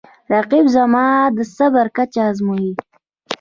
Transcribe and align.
رقیب 0.33 0.65
زما 0.75 1.07
د 1.35 1.37
صبر 1.55 1.85
کچه 1.95 2.21
ازموي 2.29 2.71